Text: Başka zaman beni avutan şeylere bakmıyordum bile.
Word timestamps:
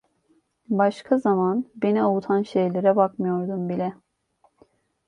Başka 0.69 1.17
zaman 1.17 1.65
beni 1.75 2.03
avutan 2.03 2.43
şeylere 2.43 2.95
bakmıyordum 2.95 3.69
bile. 3.69 3.93